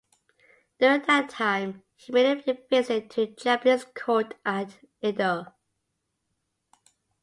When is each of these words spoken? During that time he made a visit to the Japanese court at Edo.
During 0.79 1.03
that 1.03 1.29
time 1.29 1.83
he 1.95 2.11
made 2.11 2.25
a 2.25 2.53
visit 2.71 3.11
to 3.11 3.27
the 3.27 3.33
Japanese 3.35 3.83
court 3.85 4.33
at 4.43 4.79
Edo. 4.99 5.53